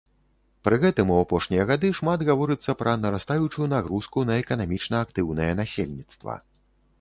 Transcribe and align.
Пры 0.67 0.77
гэтым 0.83 1.09
у 1.15 1.17
апошнія 1.25 1.65
гады 1.71 1.91
шмат 1.99 2.23
гаворыцца 2.29 2.75
пра 2.79 2.95
нарастаючую 3.03 3.67
нагрузку 3.75 4.25
на 4.31 4.39
эканамічна 4.45 4.95
актыўнае 5.05 5.51
насельніцтва. 5.63 6.41